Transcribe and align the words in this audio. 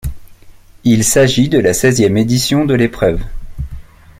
Il 0.83 1.03
s'agit 1.03 1.47
de 1.47 1.59
la 1.59 1.75
seizième 1.75 2.17
édition 2.17 2.65
de 2.65 2.73
l'épreuve. 2.73 3.21